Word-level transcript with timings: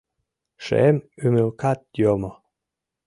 Шем 0.65 0.95
ӱмылкат 1.25 1.79
йомо. 2.01 2.31